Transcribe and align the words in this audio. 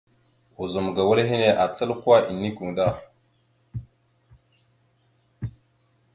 Ozum 0.63 0.87
ga 0.95 1.03
wal 1.07 1.19
henne 1.29 1.49
acal 1.65 1.91
kwa 2.01 2.17
enekweŋ 2.31 2.69
da. 2.77 2.87